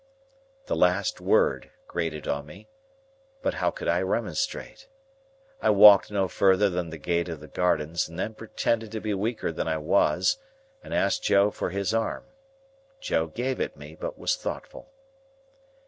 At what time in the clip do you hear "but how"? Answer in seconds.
3.43-3.69